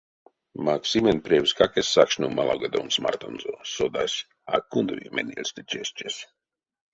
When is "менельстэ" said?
5.15-5.61